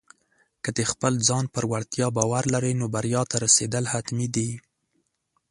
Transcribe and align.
که 0.63 0.69
د 0.77 0.79
خپل 0.91 1.13
ځان 1.27 1.45
پر 1.53 1.63
وړتیا 1.71 2.07
باور 2.17 2.43
لرې، 2.53 2.71
نو 2.79 2.85
بریا 2.95 3.21
ته 3.31 3.35
رسېدل 3.45 3.83
حتمي 3.93 4.27
دي. 4.35 4.49